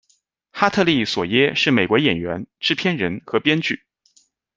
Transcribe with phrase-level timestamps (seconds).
[0.51, 3.83] 哈特利·索耶是美国演员，制片人和编剧。